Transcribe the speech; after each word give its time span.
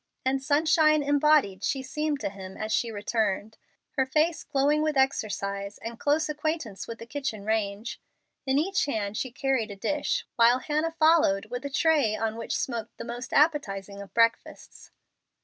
And 0.25 0.41
sunshine 0.41 1.03
embodied 1.03 1.63
she 1.63 1.83
seemed 1.83 2.19
to 2.21 2.31
him 2.31 2.57
as 2.57 2.71
she 2.71 2.89
returned, 2.91 3.59
her 3.91 4.05
face 4.07 4.43
glowing 4.43 4.81
with 4.81 4.97
exercise 4.97 5.77
and 5.77 5.99
close 5.99 6.27
acquaintance 6.27 6.87
with 6.87 6.97
the 6.97 7.05
kitchen 7.05 7.45
range. 7.45 8.01
In 8.47 8.57
each 8.57 8.85
hand 8.85 9.15
she 9.15 9.31
carried 9.31 9.69
a 9.69 9.75
dish, 9.75 10.25
while 10.37 10.57
Hannah 10.57 10.95
followed 10.97 11.51
with 11.51 11.65
a 11.65 11.69
tray 11.69 12.15
on 12.15 12.35
which 12.35 12.57
smoked 12.57 12.97
the 12.97 13.05
most 13.05 13.31
appetizing 13.31 14.01
of 14.01 14.11
breakfasts. 14.15 14.89